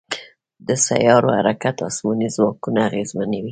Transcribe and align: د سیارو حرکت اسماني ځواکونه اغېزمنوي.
د 0.67 0.69
سیارو 0.87 1.29
حرکت 1.37 1.77
اسماني 1.89 2.27
ځواکونه 2.35 2.79
اغېزمنوي. 2.89 3.49